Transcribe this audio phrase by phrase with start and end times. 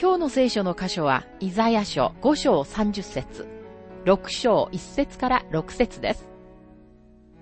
[0.00, 3.48] 今日の聖書の箇所は、イザヤ書5章30節
[4.04, 6.28] 6章1節から6節です。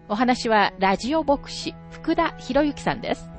[0.08, 3.35] お話は、ラジオ牧師、福田博之さんです。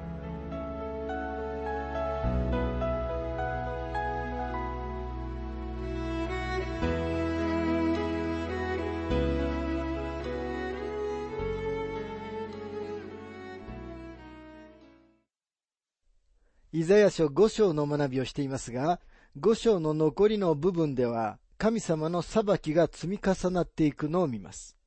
[16.78, 19.00] イザヤ書5章の学びをしていますが、
[19.40, 24.78] 5章の残りの部分では、神様の裁きが積み重なっていくのを見ます。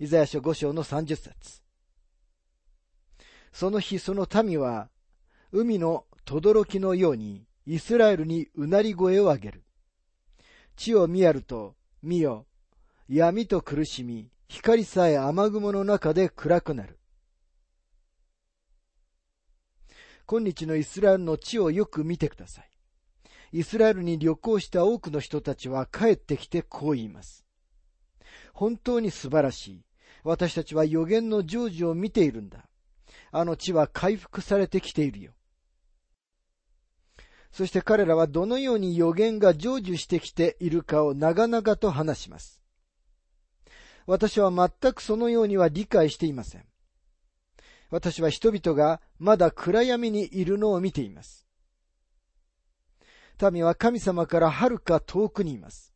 [0.00, 1.60] イザヤ書5章の30節
[3.52, 4.88] その日その民は、
[5.52, 9.64] 海の轟のように、イスラエルにうなり声を上げる。
[10.74, 12.46] 地を見やると、見よ、
[13.10, 16.98] 闇と苦しみ、光さえ雨雲の中で暗くなる。
[20.28, 22.70] 今日のイスラエルの地をよく見てください。
[23.52, 27.44] イスラエルに旅行した多くの人たちは帰ってきてこう言います。
[28.52, 29.84] 本当に素晴らしい。
[30.24, 32.68] 私たちは予言の成就を見ているんだ。
[33.30, 35.32] あの地は回復されてきているよ。
[37.52, 42.60] そして彼らはどのように予言が成就してきているかを長々と話します。
[44.06, 46.64] 私は全くそのようには理解していません。
[47.96, 51.46] 私は人々がまだ暗闇にいるのを見ています。
[53.50, 55.94] 民は神様からはるか遠くにいます。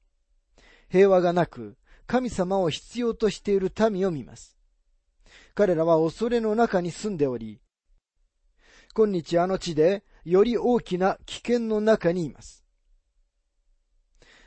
[0.88, 4.56] 平和がなく、神様を必要としている民を見ます。
[5.54, 7.60] 彼らは恐れの中に住んでおり、
[8.94, 12.64] 今日あの地でより大きな危険の中にいます。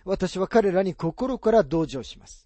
[0.05, 2.42] 私は彼らに心から同情します。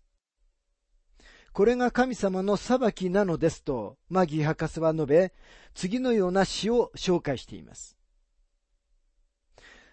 [1.57, 5.33] これが神様の裁きなのですと、マギー博士は述べ、
[5.73, 7.97] 次のような詩を紹介しています。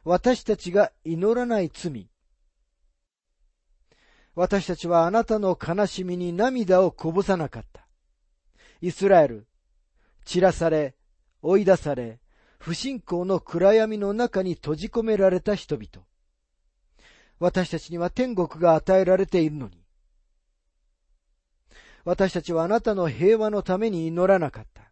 [0.04, 2.10] 私たちが祈らない罪。
[4.34, 7.88] 私たちはあなたの悲しみに涙をこぼさなかった。
[8.82, 9.46] イスラエル、
[10.26, 10.94] 散らされ、
[11.40, 12.20] 追い出され、
[12.58, 16.06] 不信仰の暗闇の中に閉じ込められた人々。
[17.38, 19.83] 私たちには天国が与えられているのに、
[22.04, 24.82] 私たちはあなたの平和のために祈らなかった。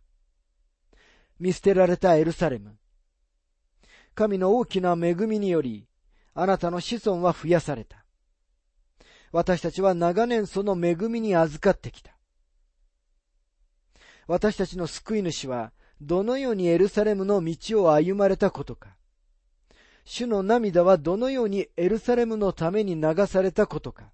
[1.39, 2.77] 見捨てられたエルサレム。
[4.15, 5.87] 神の大きな恵みにより、
[6.35, 8.05] あなたの子孫は増やされた。
[9.31, 12.17] 私たちは長年その恵みに預かってきた。
[14.27, 18.97] 私たちの救い主は、どのようにエルサレムの道を歩まれたことか。
[20.05, 24.11] 主の涙はどのようにエルサレムのために流されたことか。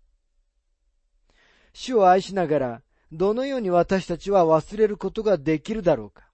[1.72, 2.82] 主を愛しながら、
[3.12, 6.28] どのように私たちは忘れることができるだろうか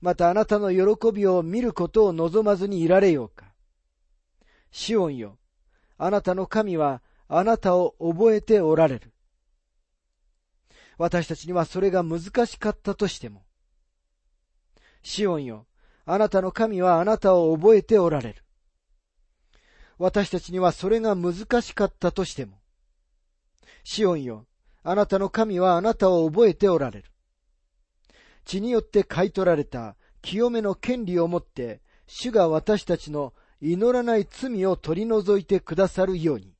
[0.00, 3.48] またあなたの喜びを見ることを望まずにいられようか
[4.70, 5.38] シオンよ、
[5.96, 9.12] あなたの神はあなたを覚えておられる。
[10.98, 13.44] 私たちにはそれが難しかったとしても。
[15.02, 15.66] シオンよ、
[16.04, 18.42] あなたの神はあなたを覚えておられる。
[19.98, 22.60] 私たちにはそれが難しかったとしても。
[23.84, 24.46] シオンよ、
[24.90, 27.04] あなたの神はあなたを覚えておられる。
[28.46, 36.54] 血によって買い取られた清めの権利をもって、主が私たちの祈らない罪を取り除いてくださるように。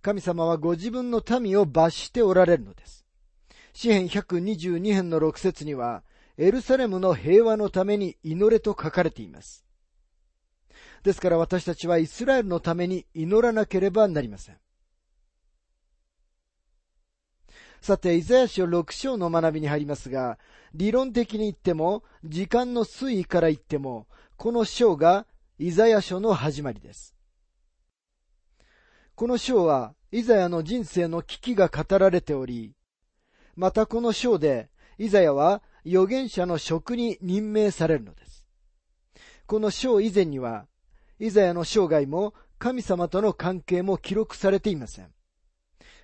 [0.00, 3.04] 神様はご自分の民を罰しておられるのです。
[3.72, 6.04] 詩編122編の6節には、
[6.36, 9.64] エルサレムの平和のために祈れと書かれています。
[11.02, 14.58] ですから私たちはイスラエルのために祈らなければなりません。
[17.80, 20.38] さて、イザヤ書6章の学びに入りますが、
[20.74, 25.26] 理論的に言っても、時間の推移から言っても、この章が
[25.58, 27.14] イザヤ書の始まりです。
[29.14, 32.74] この章は、イザヤの人生の危機が語られており、
[33.56, 38.46] またこの章で、イザヤは預言者の職に任命されるのです。
[39.46, 40.66] この章以前には、
[41.18, 45.12] イザヤの生涯も神様との関係も記録されていません。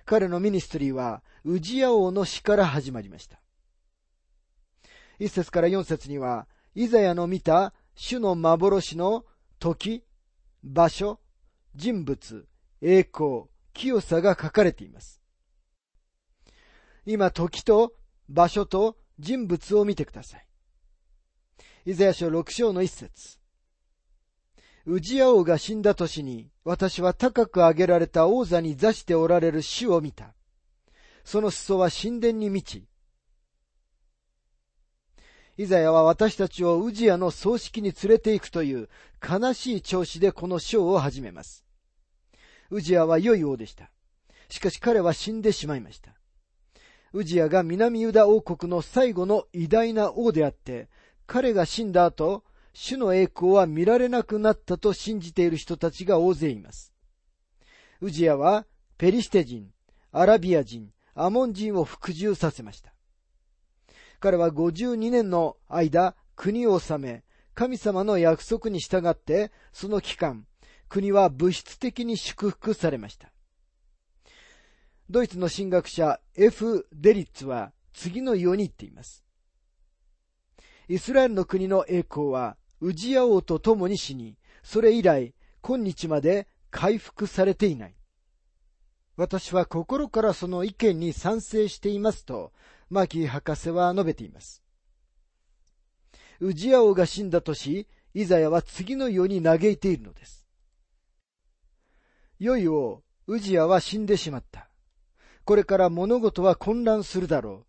[0.05, 3.41] 彼のミニストリーは、ウジヤ王の死から始まりました。
[5.19, 9.25] 一節から四節には、イザヤの見た主の幻の
[9.59, 10.03] 時、
[10.63, 11.19] 場所、
[11.75, 12.47] 人物、
[12.81, 15.21] 栄光、清さが書かれています。
[17.05, 17.93] 今、時と
[18.29, 20.47] 場所と人物を見てください。
[21.85, 23.39] イザヤ書六章の一節。
[24.85, 30.33] ウジヤ王が死んだ年に、私は高く上げられた王座に座しておられる主を見た。
[31.23, 32.85] その裾は神殿に満ち、
[35.57, 38.89] イザヤは私たちをウジヤの葬式に連れて行くという
[39.27, 41.65] 悲しい調子でこの章を始めます。
[42.69, 43.89] ウジヤは良い王でした。
[44.49, 46.11] しかし彼は死んでしまいました。
[47.13, 50.89] ウジヤが南ユダ王国の最後の偉大な王であって、
[51.25, 52.43] 彼が死んだ後、
[52.77, 56.93] 主の栄光は見られなくなったと信じている人たちが大勢います。
[58.01, 58.67] ウジヤは
[58.97, 59.69] ペリシテ人、
[60.11, 62.93] アラビア人、アモン人を服従させました。
[64.19, 67.23] 彼は52年の間、国を治め、
[67.53, 70.45] 神様の約束に従って、その期間、
[70.89, 73.31] 国は物質的に祝福されました。
[75.09, 76.87] ドイツの神学者 F.
[76.91, 79.23] デリッツは次のように言っています。
[80.89, 87.95] イスラエルの国の栄光は、ウジヤ王と共に死に、それ以来、今日まで回復されていない。
[89.15, 92.51] 私は心からその意見に賛成していますと、
[92.89, 94.61] マキー博士は述べています。
[96.39, 100.45] ウジヤ王が死んだ年、イザヤは次のように嘆いているのです。
[102.39, 104.69] 良い王、ウジヤは死んでしまった。
[105.45, 107.65] これから物事は混乱するだろ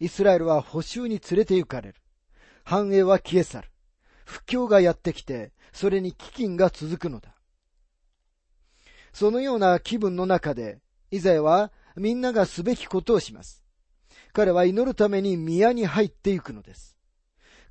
[0.00, 0.04] う。
[0.04, 1.94] イスラエルは補修に連れて行かれる。
[2.64, 3.69] 繁栄は消え去る。
[4.30, 7.34] 不況がやってきて、それに飢饉が続くのだ。
[9.12, 10.78] そのような気分の中で、
[11.10, 13.64] イザヤはみんながすべきことをします。
[14.32, 16.96] 彼は祈るために宮に入っていくのです。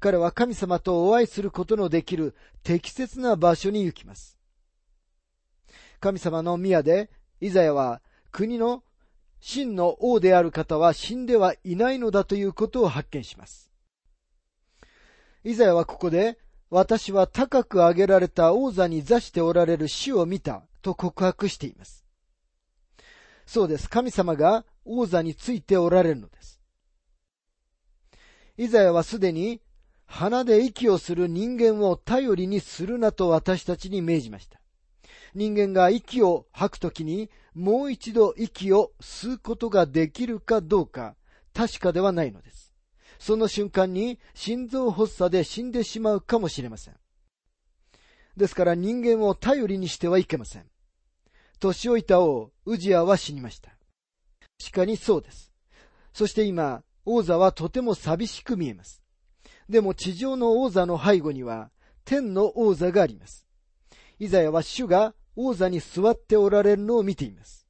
[0.01, 4.37] 彼は神様とお会いすることのできる適切な場所に行きます。
[6.01, 7.09] 神様の宮で、
[7.39, 8.01] イザヤは
[8.31, 8.83] 国の
[9.39, 13.71] 真の王である方は死んではいないのだということを発見します。
[15.45, 16.37] イザヤはここで、
[16.69, 22.05] 私は高く上げられた王座に座しておられる死を見たと告白しています。
[23.45, 23.89] そうです。
[23.89, 26.61] 神様が王座についておられるのです。
[28.57, 29.61] イザヤはすでに
[30.05, 34.59] 鼻で息をする人間を頼りにするなと私たちに命じました。
[35.33, 41.15] 人間が息を吐くときにもう一度息を吸うことができるかどうか
[41.53, 42.68] 確かではないのです。
[43.19, 46.95] その瞬間に心臓発作で死んでしまうかもしれません。
[48.37, 50.65] ですから人間を頼りにしてはいけません。
[51.59, 53.71] 年老いた王、ウジアは死にました。
[54.57, 55.51] 確かにそうです。
[56.13, 59.03] そして今、王座はとても寂しく見えます。
[59.67, 61.69] でも地上の王座の背後には
[62.05, 63.45] 天の王座があります。
[64.17, 67.67] イザヤは主が王座に座っておられるのを見ています。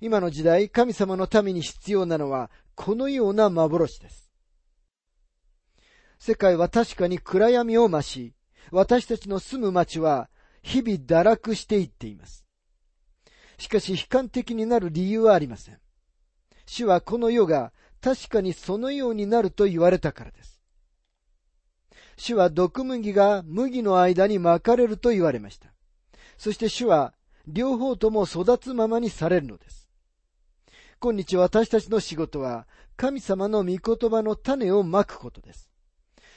[0.00, 4.30] 今の時代、神様のために必要なのはこのような幻です。
[6.20, 8.34] 世界は確かに暗闇を増し、
[8.70, 10.30] 私たちの住む町は
[10.62, 12.46] 日々堕落していっています。
[13.58, 15.78] しかし悲観的になる理由はありません。
[16.66, 20.62] 主はこの世が確かにそのようになると言われたからです。
[22.16, 25.74] 主は毒麦が麦の間に巻かれると言われました。
[26.36, 27.12] そして主は
[27.48, 29.87] 両方とも育つままにされるのです。
[31.00, 35.70] 今日私たちの仕事は神様の御言葉の種をまくことです。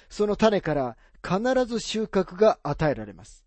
[0.09, 3.45] その種から必ず収穫が与えられます。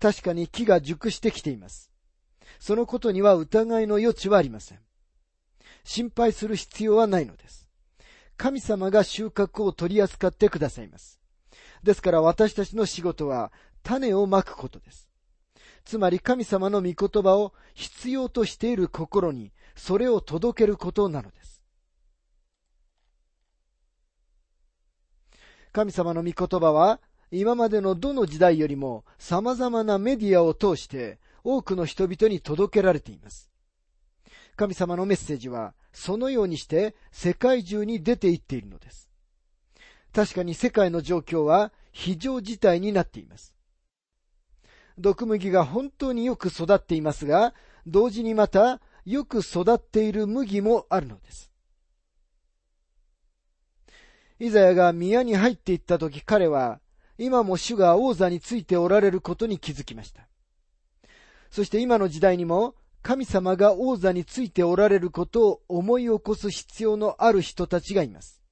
[0.00, 1.92] 確かに木が熟してきています。
[2.58, 4.78] そのことには疑いの余地はありません。
[5.84, 7.68] 心配する必要はないのです。
[8.36, 11.20] 神様が収穫を取り扱ってくださいます。
[11.82, 13.52] ですから私たちの仕事は
[13.82, 15.08] 種をまくことです。
[15.84, 21.62] つまり神様の御言葉を必要としている心にそれを届けることなのです。
[25.72, 33.50] 神様の御言葉は今までのどの時代よりも様々なメディアを通して多くの人々に届けられています。
[34.56, 39.10] 神様のメッセージはそのようにして世界中に出ていっているのです。
[40.14, 43.54] 確かに世界の状況は非常事態になっています。
[44.98, 47.52] 毒麦が本当によく育っていますが、
[47.86, 51.52] 同時にまたよく育っている麦もあるのです。
[54.40, 56.80] イザヤが宮に入っていった時彼は
[57.16, 60.28] 今も主が王座についておられることに気づきました。
[61.50, 68.42] そして今の時代にも神様が王座についておられることを思い起こす必要のある人たちがいます。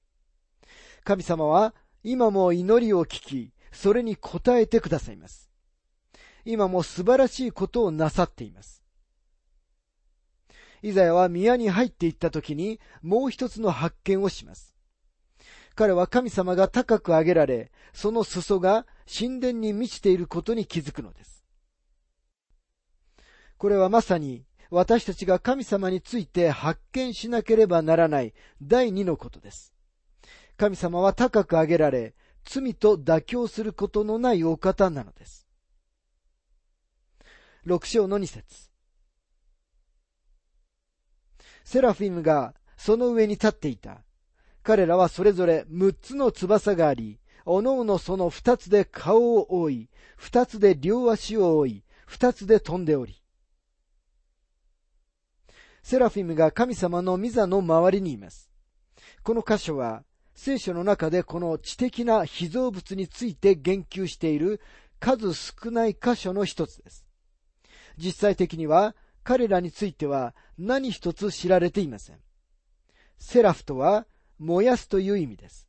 [1.03, 5.51] 神様は今も祈りを聞き、それに応えてくださいます。
[6.45, 8.84] 今も素晴らしいことをなさっています。
[10.85, 14.75] イザヤは宮に入っていった時にもう一つの発見をします。
[15.73, 21.43] 彼は神様が高く上げられ、その裾が神殿に満ちていることに気づくのです。
[23.57, 29.73] これはまさに私たちが神様について発見しなければならない第二のことです。
[30.55, 32.13] 神様は高く上げられ、
[32.43, 35.47] 罪と妥協することのないお方なのです。
[37.63, 38.74] 六章の二節
[41.65, 44.03] セラフィムがその上に立っていた。
[44.63, 53.21] 彼らはそれぞれ六つの翼があり、おのおのその二つで顔を覆い、二つで両足を覆い、二つで飛んでおり。
[55.83, 58.49] セラフィムが神様の御座の周りにいます。
[59.23, 60.03] この箇所は、
[60.35, 64.61] 聖書の中でこの知的な被造物について言及している
[64.99, 67.05] 数少ない箇所の一つです。
[67.97, 68.95] 実際的には
[69.25, 72.19] 彼らについては何一つ知られていません。
[73.17, 74.05] セラフとは
[74.37, 75.67] 燃やすという意味です。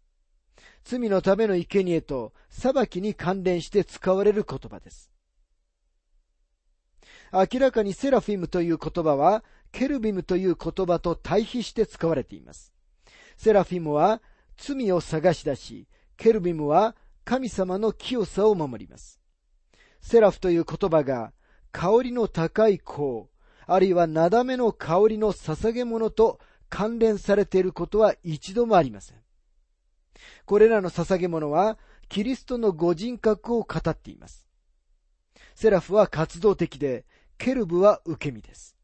[0.85, 5.11] 罪のための生贄と裁きに関連して使われる言葉です。
[7.33, 12.75] 明らかにセラフィムという言葉はケルビムという言葉と対比して使われています。
[13.39, 14.21] セラフィムは
[14.59, 16.95] 罪を探し出し、ケルビムは
[17.25, 19.19] 神様の清さを守ります。
[20.03, 21.33] セラフという言葉が
[21.73, 23.29] 香りの高い香、
[23.67, 29.19] あるいはなだめの香りの捧げ物と関連されていることは一度もありません。
[30.45, 34.47] これらの捧げ物はキリストのご人格を語っています。
[35.55, 37.05] セラフは活動的で、
[37.39, 38.77] ケルブは受け身です。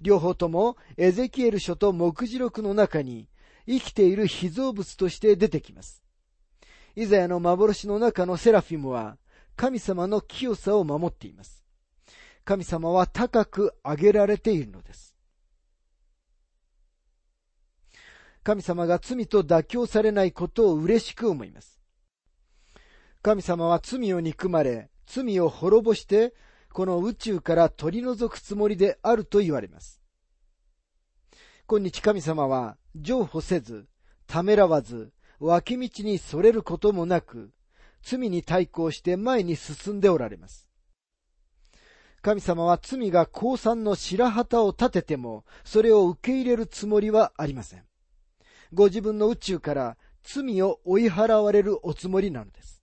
[0.00, 3.28] 両方ともエゼキエル書と目次録の中に
[3.66, 6.02] 生きている被造物として出てきます。
[6.94, 9.16] イザヤの幻の中のセラフィムは
[9.56, 11.61] 神様の清さを守っています。
[12.44, 15.16] 神様は高く上げられているのです。
[18.42, 21.80] 神様が罪と妥協されないことを嬉しく思います。
[23.22, 26.34] 神様は罪を憎まれ、罪を滅ぼして
[26.72, 30.00] この宇宙から取り除くつもりであると言われます。
[31.68, 33.86] 今日神様は譲歩せず、
[34.26, 37.52] ためらわず、脇道にそれることもなく、
[38.02, 40.71] 罪に対抗して前に進んでおられます。
[42.22, 47.82] 神様は罪が降参の白旗を立てても、それを受け入れるつもりはありません。
[48.72, 52.80] ご自分の宇宙から罪を追い払われるおつもりなのです。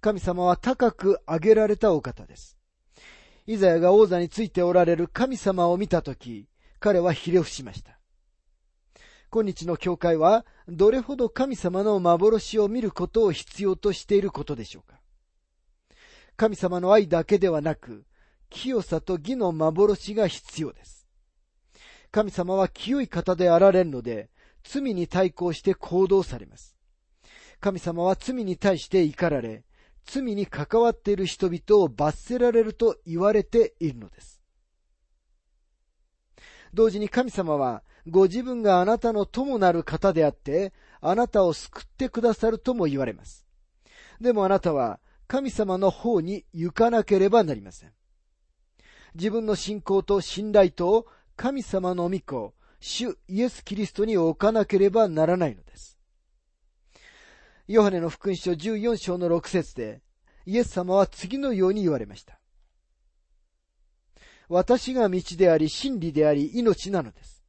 [0.00, 2.56] 神様は高く上げられたお方です。
[3.48, 6.46] イザヤが王座についておられる神様を見たとき、
[6.78, 7.98] 彼はひれ伏しました。
[9.30, 14.97] 今日の教会は、どれほど神様の幻を見ることを必要としていることでしょうか
[16.38, 18.04] 神様の愛だけではなく、
[18.48, 21.04] 清さと義の幻が必要です。
[22.12, 24.30] 神様は清い方であられるので、
[24.62, 26.76] 罪に対抗して行動されます。
[27.58, 29.64] 神様は罪に対して怒られ、
[30.06, 34.40] 罪に関わっている人々を罰せられると言われているのです。
[36.72, 43.44] 同時に神様はご自分があなたの友なる方であって、あなたを救ってくださるとも言われます。
[44.20, 47.92] でもあなたは神様の方に行かなければなりません。
[49.14, 51.06] 自分の信仰と信頼と
[51.36, 55.98] 神様の御子、主イエス・キリストに置かなければならないのです。
[57.66, 60.00] ヨハネの福音書14章の6節で、
[60.46, 62.40] イエス様は次のように言われました。
[64.48, 67.44] 私が道であり、真理であり、命なのです。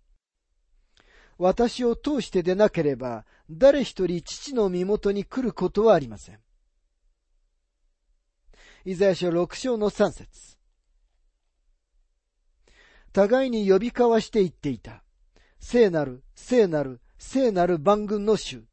[1.37, 6.39] 私を通してでなければ、誰一人父の身元に来ることはありません。
[8.85, 10.57] イザヤ書6章の3節
[13.11, 15.03] 互いに呼び交わして言っていた。
[15.59, 18.63] 聖なる、聖なる、聖なる万軍の主。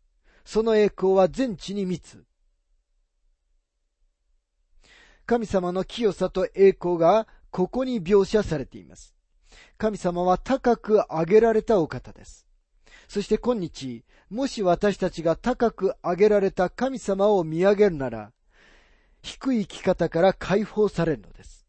[0.44, 2.24] その栄光は全地に満つ。
[5.26, 9.16] 神様の清さと栄光がここに描写されています。
[9.76, 12.46] 神様は高く上げられたお方です。
[13.08, 18.32] そして今日、もし私たちが高く上げられた神様を見上げるなら、
[19.26, 21.66] 低い生き方から解放されるのです。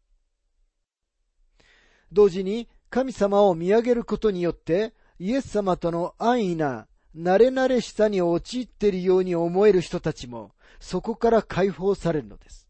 [2.12, 6.86] 同時に神様を見上げることによって、イエス様との安易な
[7.16, 12.68] 慣れ慣れしさに陥っているように思える人たちも、そこから解放されるのです。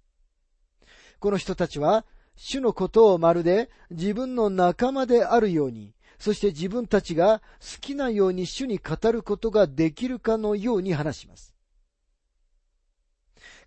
[1.20, 11.57] この人たちは、主のことをまるで自分の仲間であるように、そして自分たちが好きなように主に語ることができるかのように話します。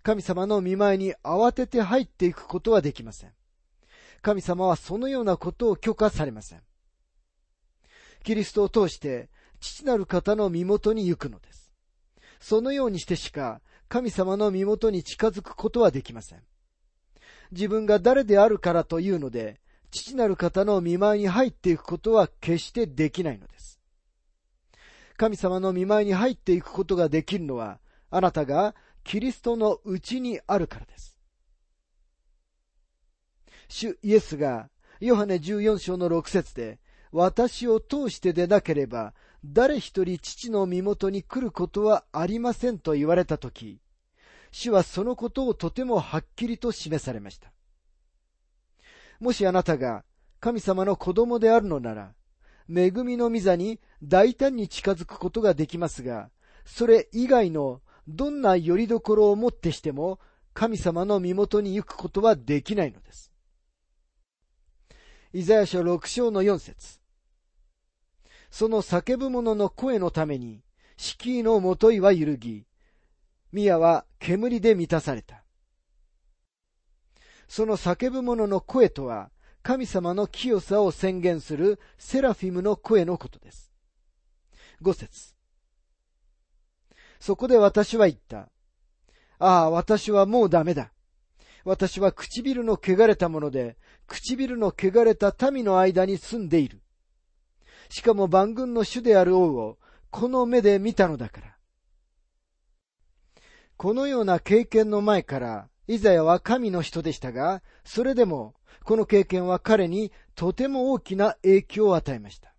[0.02, 3.32] 神様の見舞いに慌てて入っていくことはできません。
[4.20, 6.60] 神様はそのようなことを許可されません。
[8.24, 9.30] キリストを通して
[9.60, 11.72] 父なる方の身元に行くのです。
[12.40, 16.42] そのようにしてしか神様の身元に近づくことはできません。
[17.52, 23.78] 自分が誰であるからというので、父なる方の見舞いに入っていくことは決してできないのです。
[25.16, 27.78] 神様の見舞いに入っていくことができるのは、
[28.10, 31.16] あなたがキリストのうちにあるからです。
[33.68, 34.68] 主イエスが、
[35.00, 36.78] ヨハネ14章の6節で、
[37.10, 43.80] 私を通してでなければ、誰一人父の身元に来ることはありませんと言われたとき、
[44.52, 47.52] 主はそのことをとてもはっきりと示されました。
[49.18, 50.04] もしあなたが
[50.40, 52.14] 神様の子供であるのなら、
[52.68, 56.30] 恵みの御座に大胆に近づくことができますが、
[56.64, 60.18] それ以外のどんな拠り所をもってしても、
[60.54, 63.32] 神様の身元に行くことはできないのです。
[65.32, 67.00] イザヤ書六章の四節
[68.50, 70.62] その叫ぶ者の声のために、
[70.96, 72.66] 敷居のもといは揺るぎ、
[73.50, 75.42] 宮は煙で満たされた。
[77.48, 79.30] その叫ぶ者の声とは、
[79.62, 83.72] 神様の清さを宣言するセラフィムの声のことです。
[84.80, 85.31] 五節
[87.22, 88.48] そこで私は言った。
[89.38, 90.92] ああ、私はもうダメだ。
[91.64, 93.76] 私は唇の汚れたもので、
[94.08, 96.82] 唇の汚れた民の間に住んでいる。
[97.90, 99.78] しかも万軍の主である王を、
[100.10, 101.56] この目で見たのだから。
[103.76, 112.52] このような経験の前から、イザヤは神の人でしたが、それでも、この経験は彼にとても大きな影響を与えました。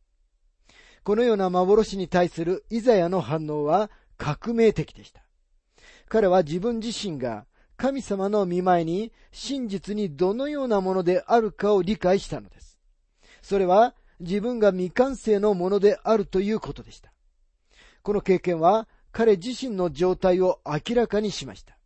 [1.04, 5.24] このような幻に対するイザヤの反応は、革命的でした。
[6.08, 7.46] 彼は自分自身が
[7.76, 12.80] 神様の見前に真実にどのようなものであるかを理解したのです。
[13.42, 17.12] それは自分が未完成のものであるということでした。
[18.04, 21.78] この経験は彼自身の状態を明らかにしました。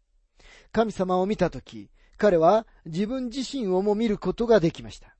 [0.72, 5.16] 神様を見たとき、彼は自分自身をも見ることができました。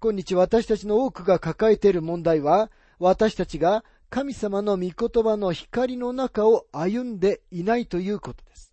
[0.00, 8.72] 今日私たちの多くが抱えている問題は、私たちが神様の御言葉の光の中を歩んでいないということです。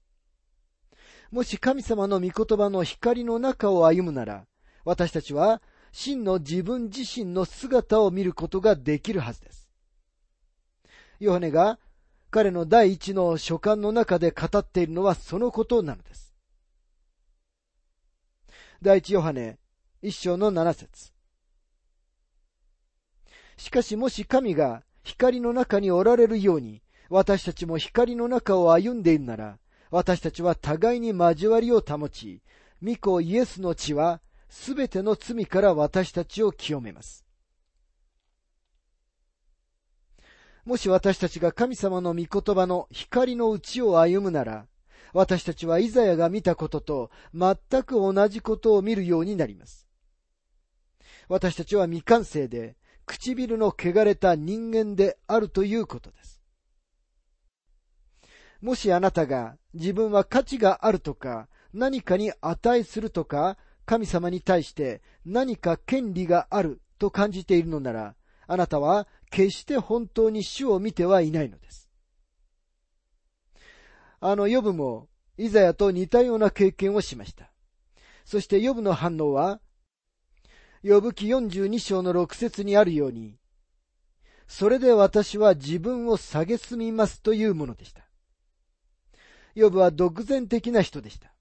[1.32, 4.46] もし神様の御言葉の光の中を歩むなら、
[4.84, 9.70] 私たちは真の自分自身の姿を見ることができるはずです。
[11.20, 11.80] ヨハネが
[12.30, 16.36] 彼の第一の書簡の中で語っているのはそのことなのです。
[18.82, 19.60] 第一ヨハネ
[20.02, 21.14] 一章の七節
[23.62, 29.60] しかしもし神が光の中におられるように、私たちも光の中を歩んでいるなら、
[29.92, 32.42] 私たちは互いに交わりを保ち、
[32.82, 34.20] 御子イエスの血は、
[34.50, 37.24] すべての罪から私たちを清めます。
[40.66, 44.66] もし私たちが神様の御言葉の光のうちを歩むなら、
[45.14, 49.88] 私たちはイザヤが見たことと全く同じことを見るようになります。
[51.30, 52.76] 私たちは未完成で、
[53.12, 56.42] 唇の汚れた人間であるということです。
[58.62, 68.16] もしあなたが自分は価値があるとか、何かに値するとか、神様に対して何か権利があると感じているのなら、
[68.48, 71.90] あなたは決して本当に主を見てはいないのです。
[74.22, 77.52] あのヨブもイザヤと似たような経験をしました。
[78.24, 79.60] そしてヨブの反応は、
[80.84, 83.38] 呼ぶ記42章の6節にあるように、
[84.48, 88.04] それで私は自分を蔑みますというものでした。
[89.54, 91.32] ヨブは独善的な人でした。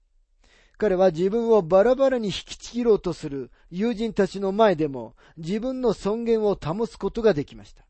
[0.77, 7.85] 彼は自分をバラバラに引きちぎろうとする友人たちの前でも自分の尊厳を保つことができました。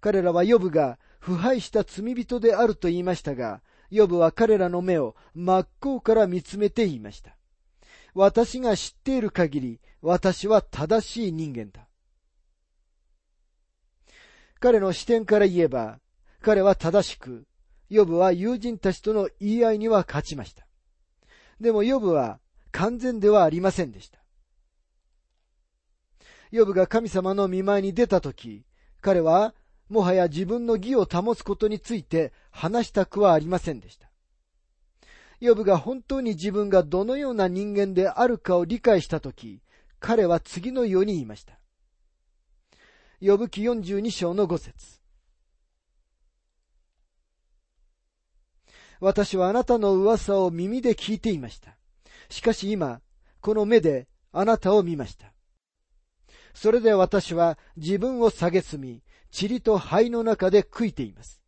[0.00, 7.36] 彼らはヨブが腐敗した罪人であると言いましたが、ヨブは彼らの目を真っ向から見つめて言いました。
[8.14, 11.86] 私が知っている限り、私は正しい人間だ。
[14.58, 16.00] 彼の視点から言えば、
[16.42, 17.46] 彼は正しく、
[17.88, 20.66] ヨブは友人たちとの言い合いには勝ちました。
[21.60, 22.40] でもヨブは
[22.72, 24.18] 完全ではありませんでした。
[26.50, 28.64] ヨブが神様の見舞いに出たとき、
[29.00, 29.54] 彼は
[29.88, 34.09] もはや自分の義を保つことについて話したくはありませんでした。
[35.40, 39.62] ヨブが本当に自分がどのような人間であるかを理解したとき、
[39.98, 41.58] 彼は次のように言いました。
[43.20, 45.00] 呼ぶ記42章の5節
[49.00, 51.76] 私はあなたの噂を耳で聞いていました。
[52.28, 53.00] しかし今、
[53.40, 55.32] この目であなたを見ました。
[56.52, 59.02] それで私は自分を蔑み、
[59.38, 61.40] 塵と灰の中で悔いています。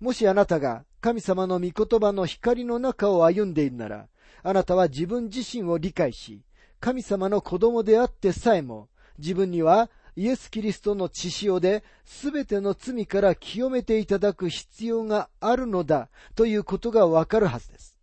[0.00, 4.08] もしあなたが神様の御言葉の光の中を歩んでいるなら、
[4.42, 6.40] あなたは自分自身を理解し、
[6.80, 8.88] 神様の子供であってさえも、
[9.18, 17.98] 自分にはイエス・キリストの血潮で全ての罪から清めていただく必要があるのだということがわかるはずです。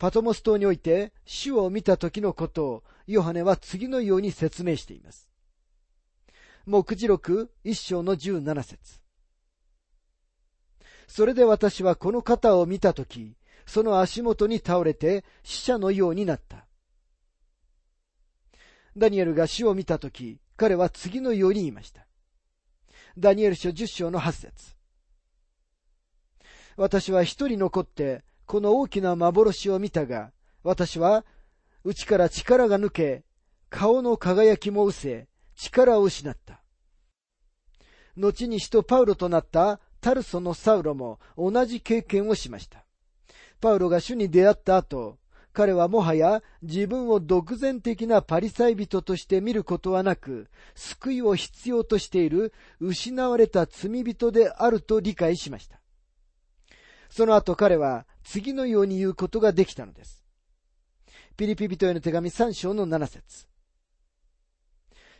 [0.00, 5.30] パトモス島において主を見た時のことをヨハネは次のように説明しています。
[6.66, 9.03] 目次録一章の十七節
[11.06, 13.36] それで私はこの方を見たとき、
[13.66, 16.66] その足元に倒れて死者のようになった。
[18.96, 22.06] ダニエルが死を見たとき、彼は次のように言いました。
[23.18, 24.74] ダニエル書十章の八節
[26.76, 31.24] 私は一人残って、この大きな幻を見たが、私は、
[31.84, 33.24] 内から力が抜け、
[33.70, 36.62] 顔の輝きも失せ、力を失った。
[38.16, 42.84] 後に使徒パウロとなったタルソのサウロも同じ経験をしました。
[43.58, 45.16] パウロが主に出会った後、
[45.54, 55.80] 彼はもはや自分を独善的なパリサイ人として見ることはなく、救いを必要としている失われた罪人であると理解しました。
[57.08, 60.22] その後彼は次のように言うことができたのです。
[61.38, 63.46] ピリピ人への手紙3章の7節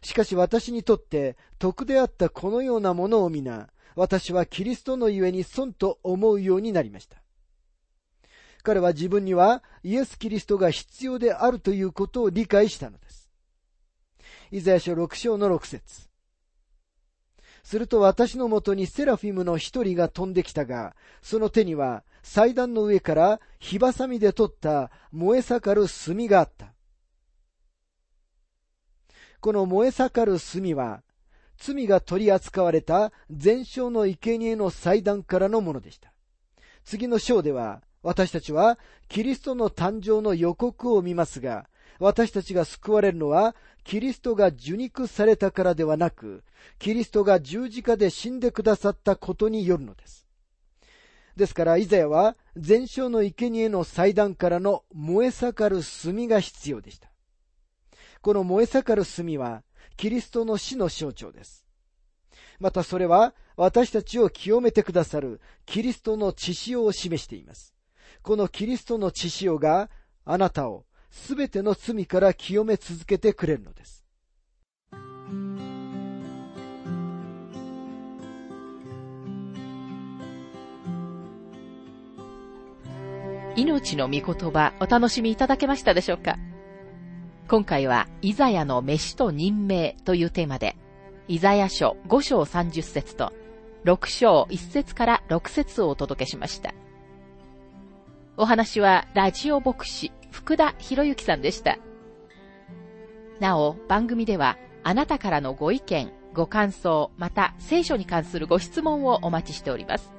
[0.03, 7.19] しかし私にとって徳であったこのようなものを皆、私はキリストのゆえに損と思うようになりました。
[8.63, 13.31] 彼は自分にはイエス・キリストが必要であるということを理解したのです。
[14.51, 16.09] イザヤ書6章の6節
[17.63, 26.73] すると私のもとにセラフィムの一人が飛んできたが、その手には祭壇の上から火ばさみで取った燃え盛る炭があった。
[29.41, 31.03] この燃え盛る炭は、
[31.59, 36.13] 罪が取り扱われた全焼の生贄の祭壇からのものでした。
[36.85, 41.67] 次の章では、私たちはキリストの誕生の予告を見ますが、
[41.99, 46.43] 私たちが救われるのは、キリストが受肉されたからではなく、
[46.79, 50.27] キリストが十字架で死んでくださったことによるのです。
[51.37, 57.11] ですから、イザヤは、全焼の生贄の祭壇からの燃え盛る炭が必要でした。
[58.23, 59.63] この燃え盛る炭は、
[59.97, 61.65] キリストの死の象徴です。
[62.59, 67.73] またそれは、私たちを清めてくださるキリストの血潮を示しています。
[68.23, 69.91] このキリストの血潮が
[70.25, 74.05] あなたをすべての罪から清め続けてくれるのです。
[83.57, 86.37] 命の御言葉お楽しみいただけましたでしょうか？
[87.47, 90.79] 今回は、イザヤの飯と任命というテーマで、
[91.29, 93.35] イザヤ書5章30節と
[93.85, 96.73] 6章1節から6節をお届けしました。
[98.39, 101.77] お話はラジオ牧師福田博之さんでした。
[103.41, 110.15] なお、番組ではあなたからのご意見、ご感想、また聖書に関するご質問をお待ちしております。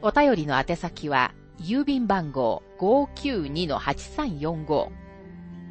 [0.00, 5.05] お便りの宛先は、郵便番号592-8345